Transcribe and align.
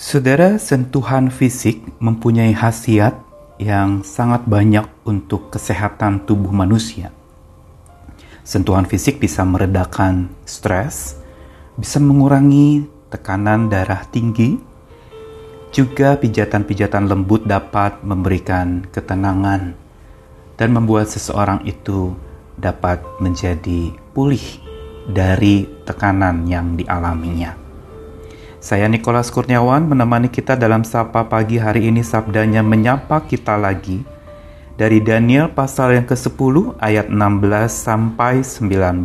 Saudara, 0.00 0.56
sentuhan 0.56 1.28
fisik 1.28 1.84
mempunyai 2.00 2.56
khasiat 2.56 3.20
yang 3.60 4.00
sangat 4.00 4.48
banyak 4.48 4.88
untuk 5.04 5.52
kesehatan 5.52 6.24
tubuh 6.24 6.48
manusia. 6.48 7.12
Sentuhan 8.40 8.88
fisik 8.88 9.20
bisa 9.20 9.44
meredakan 9.44 10.32
stres, 10.48 11.20
bisa 11.76 12.00
mengurangi 12.00 12.88
tekanan 13.12 13.68
darah 13.68 14.08
tinggi, 14.08 14.56
juga 15.68 16.16
pijatan-pijatan 16.16 17.04
lembut 17.04 17.44
dapat 17.44 18.00
memberikan 18.00 18.88
ketenangan 18.88 19.76
dan 20.56 20.68
membuat 20.72 21.12
seseorang 21.12 21.60
itu 21.68 22.16
dapat 22.56 23.04
menjadi 23.20 23.92
pulih 24.16 24.64
dari 25.12 25.68
tekanan 25.84 26.48
yang 26.48 26.72
dialaminya. 26.72 27.69
Saya 28.60 28.92
Nikolas 28.92 29.32
Kurniawan 29.32 29.88
menemani 29.88 30.28
kita 30.28 30.52
dalam 30.52 30.84
Sapa 30.84 31.24
Pagi 31.24 31.56
hari 31.56 31.88
ini 31.88 32.04
sabdanya 32.04 32.60
menyapa 32.60 33.24
kita 33.24 33.56
lagi 33.56 34.04
dari 34.76 35.00
Daniel 35.00 35.48
pasal 35.48 35.96
yang 35.96 36.04
ke-10 36.04 36.76
ayat 36.76 37.08
16 37.08 37.40
sampai 37.72 38.44
19. 38.44 39.00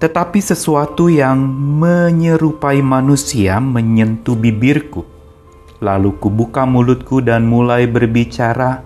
Tetapi 0.00 0.40
sesuatu 0.40 1.12
yang 1.12 1.36
menyerupai 1.76 2.80
manusia 2.80 3.60
menyentuh 3.60 4.32
bibirku. 4.32 5.04
Lalu 5.84 6.16
kubuka 6.24 6.64
mulutku 6.64 7.20
dan 7.20 7.44
mulai 7.44 7.84
berbicara. 7.84 8.80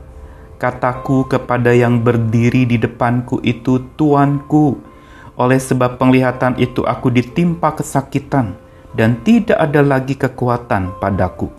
Kataku 0.58 1.30
kepada 1.30 1.70
yang 1.70 2.02
berdiri 2.02 2.66
di 2.66 2.82
depanku 2.82 3.38
itu, 3.46 3.78
Tuanku, 3.94 4.95
oleh 5.36 5.60
sebab 5.60 6.00
penglihatan 6.00 6.56
itu 6.56 6.82
aku 6.82 7.12
ditimpa 7.12 7.76
kesakitan 7.76 8.56
dan 8.96 9.20
tidak 9.20 9.60
ada 9.60 9.84
lagi 9.84 10.16
kekuatan 10.16 10.96
padaku. 10.96 11.52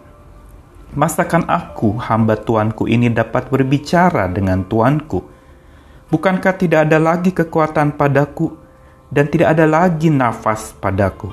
Masakan 0.97 1.45
aku, 1.45 1.93
hamba 2.01 2.33
tuanku 2.41 2.89
ini 2.89 3.13
dapat 3.13 3.53
berbicara 3.53 4.25
dengan 4.25 4.65
tuanku? 4.65 5.21
Bukankah 6.09 6.57
tidak 6.57 6.89
ada 6.89 6.97
lagi 6.97 7.29
kekuatan 7.29 7.93
padaku 7.93 8.57
dan 9.13 9.29
tidak 9.29 9.53
ada 9.53 9.69
lagi 9.69 10.09
nafas 10.09 10.73
padaku? 10.73 11.29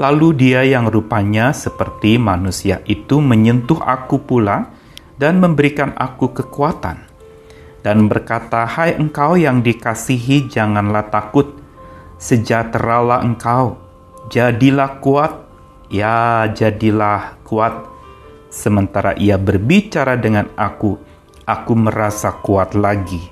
Lalu 0.00 0.28
dia 0.36 0.60
yang 0.64 0.88
rupanya 0.88 1.52
seperti 1.52 2.16
manusia 2.16 2.80
itu 2.88 3.20
menyentuh 3.20 3.80
aku 3.80 4.20
pula 4.24 4.72
dan 5.20 5.40
memberikan 5.40 5.92
aku 5.96 6.32
kekuatan 6.32 7.05
dan 7.86 8.10
berkata, 8.10 8.66
"Hai 8.66 8.98
engkau 8.98 9.38
yang 9.38 9.62
dikasihi, 9.62 10.50
janganlah 10.50 11.06
takut. 11.06 11.54
Sejahteralah 12.18 13.22
engkau, 13.22 13.78
jadilah 14.26 14.98
kuat, 14.98 15.46
ya 15.86 16.50
jadilah 16.50 17.38
kuat." 17.46 17.86
Sementara 18.50 19.14
ia 19.14 19.38
berbicara 19.38 20.18
dengan 20.18 20.50
aku, 20.58 20.98
aku 21.46 21.72
merasa 21.78 22.34
kuat 22.42 22.74
lagi 22.74 23.22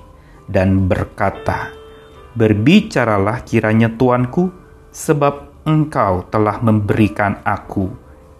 dan 0.47 0.87
berkata, 0.87 1.75
"Berbicaralah 2.39 3.43
kiranya 3.43 3.91
Tuanku, 3.91 4.55
sebab 4.87 5.67
engkau 5.67 6.31
telah 6.31 6.63
memberikan 6.63 7.43
aku 7.43 7.91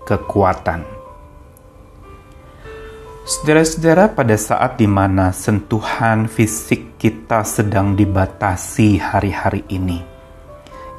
kekuatan." 0.07 0.94
Saudara-saudara, 3.25 4.13
pada 4.13 4.37
saat 4.37 4.77
di 4.77 4.85
mana 4.85 5.33
sentuhan 5.33 6.29
fisik 6.29 6.93
kita 7.01 7.41
sedang 7.41 7.97
dibatasi 7.97 9.01
hari-hari 9.01 9.65
ini, 9.65 9.97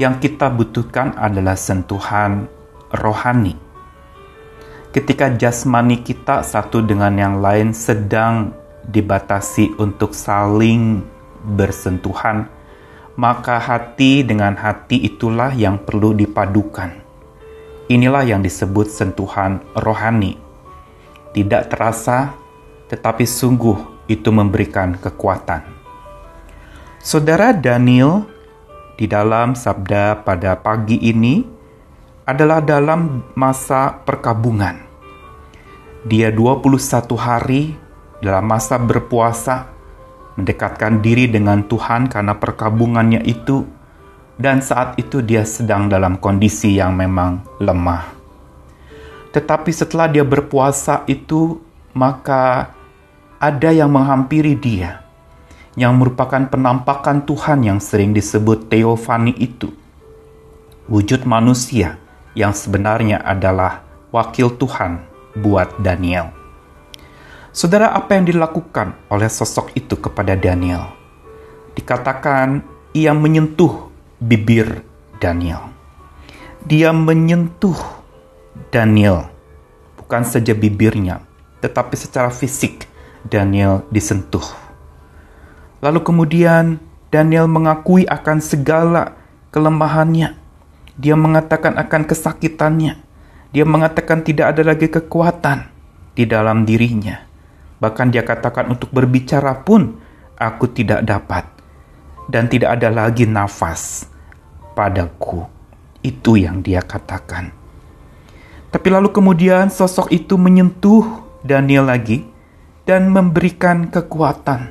yang 0.02 0.18
kita 0.18 0.50
butuhkan 0.50 1.14
adalah 1.14 1.54
sentuhan 1.54 2.50
rohani. 2.90 3.54
Ketika 4.90 5.38
jasmani 5.38 6.02
kita 6.02 6.42
satu 6.42 6.82
dengan 6.82 7.14
yang 7.14 7.38
lain 7.38 7.70
sedang 7.70 8.50
dibatasi 8.90 9.78
untuk 9.78 10.10
saling 10.10 11.06
bersentuhan, 11.46 12.50
maka 13.14 13.62
hati 13.62 14.26
dengan 14.26 14.58
hati 14.58 14.98
itulah 14.98 15.54
yang 15.54 15.78
perlu 15.78 16.10
dipadukan. 16.10 16.90
Inilah 17.86 18.26
yang 18.26 18.42
disebut 18.42 18.90
sentuhan 18.90 19.62
rohani 19.78 20.42
tidak 21.36 21.68
terasa, 21.68 22.32
tetapi 22.88 23.28
sungguh 23.28 24.08
itu 24.08 24.32
memberikan 24.32 24.96
kekuatan. 24.96 25.60
Saudara 26.96 27.52
Daniel 27.52 28.24
di 28.96 29.04
dalam 29.04 29.52
sabda 29.52 30.24
pada 30.24 30.56
pagi 30.56 30.96
ini 31.04 31.44
adalah 32.24 32.64
dalam 32.64 33.20
masa 33.36 33.92
perkabungan. 33.92 34.80
Dia 36.08 36.32
21 36.32 36.80
hari 37.20 37.76
dalam 38.24 38.48
masa 38.48 38.80
berpuasa 38.80 39.68
mendekatkan 40.40 41.04
diri 41.04 41.28
dengan 41.28 41.68
Tuhan 41.68 42.08
karena 42.08 42.32
perkabungannya 42.40 43.20
itu 43.28 43.68
dan 44.40 44.64
saat 44.64 44.96
itu 44.96 45.20
dia 45.20 45.44
sedang 45.44 45.92
dalam 45.92 46.16
kondisi 46.16 46.76
yang 46.76 46.96
memang 46.96 47.44
lemah. 47.60 48.15
Tetapi 49.36 49.68
setelah 49.68 50.08
dia 50.08 50.24
berpuasa 50.24 51.04
itu, 51.04 51.60
maka 51.92 52.72
ada 53.36 53.68
yang 53.68 53.92
menghampiri 53.92 54.56
dia, 54.56 55.04
yang 55.76 56.00
merupakan 56.00 56.40
penampakan 56.48 57.20
Tuhan 57.28 57.60
yang 57.60 57.76
sering 57.76 58.16
disebut 58.16 58.72
teofani 58.72 59.36
itu. 59.36 59.68
Wujud 60.88 61.28
manusia 61.28 62.00
yang 62.32 62.56
sebenarnya 62.56 63.20
adalah 63.20 63.84
wakil 64.08 64.56
Tuhan 64.56 65.04
buat 65.36 65.68
Daniel. 65.84 66.32
Saudara, 67.52 67.92
apa 67.92 68.16
yang 68.16 68.24
dilakukan 68.24 68.96
oleh 69.12 69.28
sosok 69.28 69.76
itu 69.76 70.00
kepada 70.00 70.32
Daniel? 70.32 70.96
Dikatakan 71.76 72.64
ia 72.96 73.12
menyentuh 73.12 73.92
bibir 74.16 74.80
Daniel. 75.20 75.68
Dia 76.64 76.96
menyentuh 76.96 77.95
Daniel, 78.72 79.28
bukan 80.00 80.22
saja 80.24 80.56
bibirnya, 80.56 81.22
tetapi 81.60 81.94
secara 81.94 82.32
fisik 82.32 82.88
Daniel 83.26 83.84
disentuh. 83.92 84.44
Lalu 85.84 86.00
kemudian 86.02 86.80
Daniel 87.12 87.46
mengakui 87.46 88.08
akan 88.08 88.38
segala 88.40 89.14
kelemahannya. 89.52 90.34
Dia 90.96 91.14
mengatakan 91.14 91.76
akan 91.76 92.02
kesakitannya. 92.08 92.98
Dia 93.52 93.64
mengatakan 93.64 94.24
tidak 94.24 94.56
ada 94.56 94.62
lagi 94.72 94.88
kekuatan 94.88 95.68
di 96.16 96.24
dalam 96.24 96.64
dirinya. 96.64 97.20
Bahkan 97.76 98.08
dia 98.08 98.24
katakan 98.24 98.72
untuk 98.72 98.88
berbicara 98.90 99.52
pun 99.62 100.00
aku 100.40 100.72
tidak 100.72 101.04
dapat. 101.04 101.44
Dan 102.26 102.50
tidak 102.50 102.80
ada 102.80 102.90
lagi 102.90 103.22
nafas 103.28 104.08
padaku. 104.74 105.46
Itu 106.02 106.34
yang 106.34 106.64
dia 106.64 106.82
katakan. 106.82 107.65
Tapi 108.76 108.92
lalu 108.92 109.08
kemudian 109.08 109.72
sosok 109.72 110.12
itu 110.12 110.36
menyentuh 110.36 111.24
Daniel 111.40 111.88
lagi 111.88 112.28
dan 112.84 113.08
memberikan 113.08 113.88
kekuatan. 113.88 114.68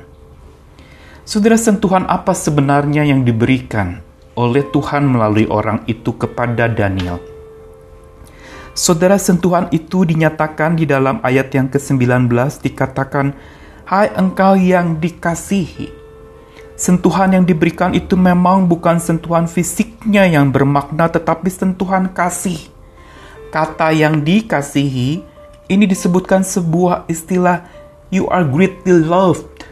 Saudara, 1.26 1.58
sentuhan 1.58 2.06
apa 2.06 2.30
sebenarnya 2.30 3.02
yang 3.02 3.26
diberikan 3.26 3.98
oleh 4.38 4.62
Tuhan 4.70 5.10
melalui 5.10 5.50
orang 5.50 5.82
itu 5.90 6.14
kepada 6.14 6.70
Daniel? 6.70 7.18
Saudara, 8.78 9.18
sentuhan 9.18 9.66
itu 9.74 10.06
dinyatakan 10.06 10.78
di 10.78 10.86
dalam 10.86 11.18
ayat 11.26 11.50
yang 11.50 11.66
ke-19 11.66 12.30
dikatakan, 12.62 13.34
Hai 13.90 14.14
engkau 14.14 14.54
yang 14.54 15.02
dikasihi. 15.02 15.90
Sentuhan 16.78 17.34
yang 17.34 17.42
diberikan 17.42 17.90
itu 17.90 18.14
memang 18.14 18.70
bukan 18.70 19.02
sentuhan 19.02 19.50
fisiknya 19.50 20.30
yang 20.30 20.54
bermakna, 20.54 21.10
tetapi 21.10 21.50
sentuhan 21.50 22.06
kasih 22.14 22.75
kata 23.56 23.88
yang 23.96 24.20
dikasihi 24.20 25.24
ini 25.72 25.84
disebutkan 25.88 26.44
sebuah 26.44 27.08
istilah 27.08 27.64
you 28.12 28.28
are 28.28 28.44
greatly 28.44 29.00
loved. 29.00 29.64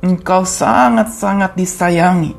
Engkau 0.00 0.48
sangat-sangat 0.48 1.52
disayangi. 1.52 2.32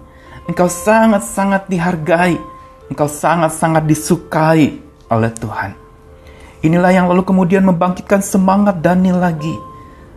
Engkau 0.50 0.66
sangat-sangat 0.66 1.70
dihargai. 1.70 2.42
Engkau 2.90 3.06
sangat-sangat 3.06 3.86
disukai 3.86 4.82
oleh 5.14 5.32
Tuhan. 5.38 5.78
Inilah 6.66 6.90
yang 6.90 7.06
lalu 7.06 7.22
kemudian 7.22 7.62
membangkitkan 7.62 8.26
semangat 8.26 8.82
Daniel 8.82 9.22
lagi. 9.22 9.54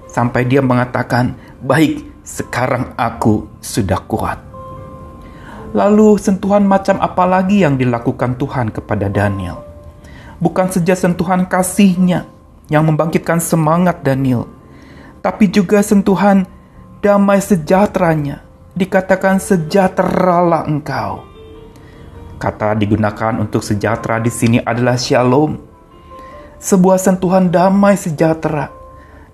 Sampai 0.08 0.48
dia 0.48 0.64
mengatakan, 0.64 1.36
baik 1.60 2.24
sekarang 2.24 2.96
aku 2.96 3.52
sudah 3.60 4.00
kuat. 4.08 4.40
Lalu 5.76 6.16
sentuhan 6.16 6.64
macam 6.64 6.96
apa 7.04 7.28
lagi 7.28 7.62
yang 7.62 7.76
dilakukan 7.76 8.40
Tuhan 8.40 8.72
kepada 8.72 9.12
Daniel? 9.12 9.69
Bukan 10.40 10.72
saja 10.72 10.96
sentuhan 10.96 11.44
kasihnya 11.44 12.26
yang 12.72 12.88
membangkitkan 12.88 13.38
semangat 13.38 14.00
Daniel, 14.00 14.48
tapi 15.20 15.46
juga 15.46 15.84
sentuhan 15.84 16.48
damai 17.04 17.38
sejahteranya. 17.38 18.48
Dikatakan 18.70 19.42
sejahteralah 19.42 20.64
engkau. 20.64 21.26
Kata 22.40 22.72
digunakan 22.72 23.36
untuk 23.36 23.60
sejahtera 23.60 24.16
di 24.22 24.32
sini 24.32 24.56
adalah 24.62 24.96
shalom, 24.96 25.60
sebuah 26.56 26.96
sentuhan 26.96 27.52
damai 27.52 27.98
sejahtera, 27.98 28.72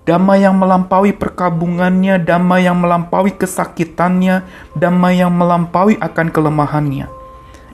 damai 0.03 0.43
yang 0.43 0.57
melampaui 0.59 1.15
perkabungannya, 1.15 2.19
damai 2.19 2.67
yang 2.67 2.81
melampaui 2.81 3.37
kesakitannya, 3.39 4.43
damai 4.75 5.23
yang 5.23 5.31
melampaui 5.31 5.95
akan 6.01 6.27
kelemahannya. 6.33 7.07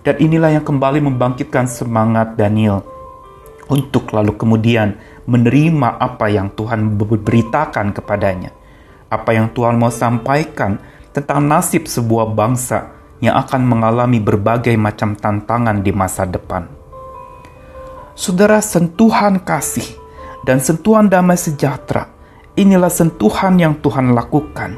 Dan 0.04 0.16
inilah 0.20 0.60
yang 0.60 0.68
kembali 0.68 1.00
membangkitkan 1.00 1.66
semangat 1.66 2.36
Daniel 2.36 2.93
untuk 3.72 4.12
lalu 4.12 4.36
kemudian 4.36 5.00
menerima 5.24 6.00
apa 6.00 6.28
yang 6.28 6.52
Tuhan 6.52 7.00
beritakan 7.00 7.96
kepadanya. 7.96 8.52
Apa 9.08 9.32
yang 9.38 9.54
Tuhan 9.54 9.78
mau 9.78 9.94
sampaikan 9.94 10.82
tentang 11.14 11.46
nasib 11.46 11.86
sebuah 11.86 12.34
bangsa 12.34 12.92
yang 13.24 13.40
akan 13.40 13.62
mengalami 13.64 14.20
berbagai 14.20 14.76
macam 14.76 15.16
tantangan 15.16 15.80
di 15.80 15.96
masa 15.96 16.28
depan. 16.28 16.68
Saudara, 18.14 18.60
sentuhan 18.60 19.40
kasih 19.40 19.96
dan 20.44 20.60
sentuhan 20.60 21.08
damai 21.08 21.40
sejahtera 21.40 22.12
inilah 22.60 22.92
sentuhan 22.92 23.58
yang 23.58 23.80
Tuhan 23.80 24.12
lakukan. 24.14 24.78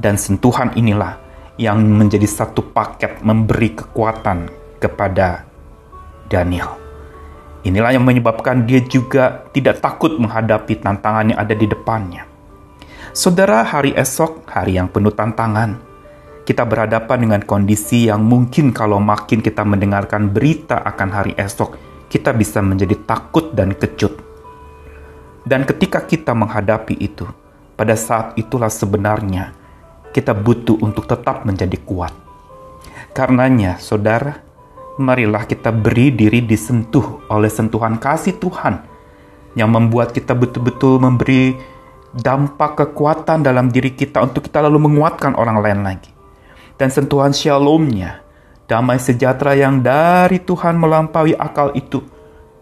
Dan 0.00 0.16
sentuhan 0.16 0.72
inilah 0.72 1.20
yang 1.60 1.84
menjadi 1.84 2.24
satu 2.24 2.72
paket 2.72 3.20
memberi 3.20 3.76
kekuatan 3.76 4.48
kepada 4.80 5.44
Daniel. 6.24 6.79
Inilah 7.60 7.92
yang 7.92 8.08
menyebabkan 8.08 8.64
dia 8.64 8.80
juga 8.80 9.44
tidak 9.52 9.84
takut 9.84 10.16
menghadapi 10.16 10.80
tantangan 10.80 11.36
yang 11.36 11.38
ada 11.40 11.52
di 11.52 11.68
depannya. 11.68 12.24
Saudara, 13.12 13.60
hari 13.66 13.92
esok, 13.92 14.48
hari 14.48 14.80
yang 14.80 14.88
penuh 14.88 15.12
tantangan, 15.12 15.76
kita 16.48 16.64
berhadapan 16.64 17.18
dengan 17.20 17.42
kondisi 17.44 18.08
yang 18.08 18.24
mungkin 18.24 18.72
kalau 18.72 18.96
makin 18.96 19.44
kita 19.44 19.60
mendengarkan 19.60 20.32
berita 20.32 20.80
akan 20.80 21.08
hari 21.12 21.32
esok, 21.36 21.76
kita 22.08 22.32
bisa 22.32 22.64
menjadi 22.64 22.96
takut 23.04 23.52
dan 23.52 23.76
kecut. 23.76 24.16
Dan 25.44 25.68
ketika 25.68 26.00
kita 26.02 26.32
menghadapi 26.32 26.96
itu, 26.96 27.28
pada 27.76 27.92
saat 27.92 28.34
itulah 28.40 28.72
sebenarnya 28.72 29.52
kita 30.10 30.34
butuh 30.34 30.80
untuk 30.80 31.06
tetap 31.06 31.44
menjadi 31.44 31.76
kuat. 31.86 32.12
Karenanya, 33.14 33.78
saudara, 33.82 34.42
marilah 35.00 35.48
kita 35.48 35.72
beri 35.72 36.12
diri 36.12 36.44
disentuh 36.44 37.24
oleh 37.32 37.48
sentuhan 37.48 37.96
kasih 37.96 38.36
Tuhan 38.36 38.84
yang 39.58 39.72
membuat 39.72 40.14
kita 40.14 40.36
betul-betul 40.36 41.00
memberi 41.02 41.56
dampak 42.14 42.78
kekuatan 42.78 43.42
dalam 43.42 43.70
diri 43.70 43.94
kita 43.94 44.22
untuk 44.22 44.46
kita 44.46 44.62
lalu 44.62 44.90
menguatkan 44.90 45.34
orang 45.34 45.58
lain 45.62 45.80
lagi. 45.82 46.10
Dan 46.78 46.88
sentuhan 46.88 47.34
shalomnya, 47.34 48.24
damai 48.64 48.96
sejahtera 48.96 49.52
yang 49.52 49.82
dari 49.84 50.40
Tuhan 50.40 50.80
melampaui 50.80 51.36
akal 51.36 51.74
itu, 51.76 52.00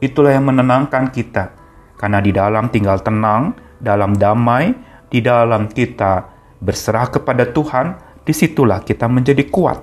itulah 0.03 0.35
yang 0.35 0.49
menenangkan 0.49 1.13
kita. 1.13 1.55
Karena 1.99 2.19
di 2.23 2.31
dalam 2.35 2.71
tinggal 2.71 3.03
tenang, 3.03 3.55
dalam 3.79 4.15
damai, 4.15 4.75
di 5.07 5.23
dalam 5.23 5.71
kita 5.71 6.27
berserah 6.59 7.09
kepada 7.15 7.47
Tuhan, 7.47 7.95
di 8.27 8.33
situlah 8.35 8.83
kita 8.83 9.07
menjadi 9.07 9.47
kuat. 9.49 9.79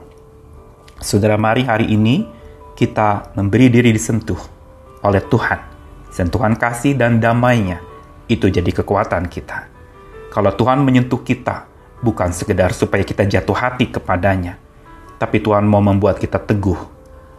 Saudara, 1.00 1.40
mari 1.40 1.64
hari 1.64 1.92
ini 1.92 2.35
kita 2.76 3.32
memberi 3.40 3.72
diri 3.72 3.96
disentuh 3.96 4.38
oleh 5.00 5.24
Tuhan. 5.24 5.60
Sentuhan 6.12 6.60
kasih 6.60 7.00
dan 7.00 7.24
damainya 7.24 7.80
itu 8.28 8.52
jadi 8.52 8.68
kekuatan 8.68 9.32
kita. 9.32 9.72
Kalau 10.28 10.52
Tuhan 10.52 10.84
menyentuh 10.84 11.24
kita, 11.24 11.72
bukan 12.04 12.36
sekedar 12.36 12.76
supaya 12.76 13.08
kita 13.08 13.24
jatuh 13.24 13.56
hati 13.56 13.88
kepadanya, 13.88 14.60
tapi 15.16 15.40
Tuhan 15.40 15.64
mau 15.64 15.80
membuat 15.80 16.20
kita 16.20 16.40
teguh. 16.44 16.80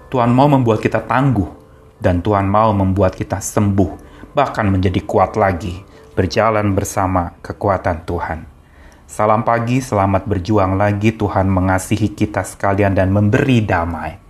Tuhan 0.09 0.33
mau 0.33 0.49
membuat 0.49 0.81
kita 0.81 1.05
tangguh, 1.05 1.53
dan 2.01 2.25
Tuhan 2.25 2.49
mau 2.49 2.73
membuat 2.73 3.13
kita 3.13 3.37
sembuh, 3.37 3.93
bahkan 4.33 4.69
menjadi 4.73 5.05
kuat 5.05 5.37
lagi, 5.37 5.85
berjalan 6.17 6.73
bersama 6.73 7.37
kekuatan 7.45 8.09
Tuhan. 8.09 8.41
Salam 9.05 9.45
pagi, 9.45 9.85
selamat 9.85 10.25
berjuang 10.25 10.81
lagi. 10.81 11.15
Tuhan 11.15 11.47
mengasihi 11.47 12.11
kita 12.17 12.43
sekalian 12.43 12.97
dan 12.97 13.13
memberi 13.13 13.63
damai. 13.63 14.26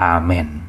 Amin. 0.00 0.64